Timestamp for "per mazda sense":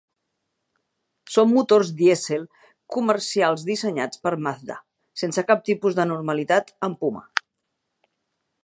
4.25-5.45